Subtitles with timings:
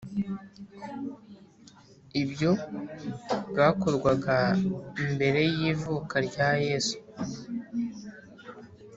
[2.21, 2.51] Ibyo
[3.49, 4.37] bwakorwaga
[5.13, 6.97] mbere y’ivuka rya Yezu